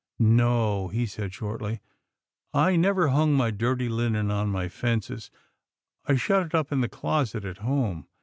[0.41, 1.79] ""No," he said shortly,"
[2.71, 5.29] I never hung my dirty linen on any fences.
[6.07, 8.07] I shut it up in the closet at home.